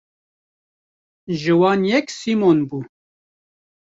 [1.41, 2.79] Ji wan yek Sîmon bû.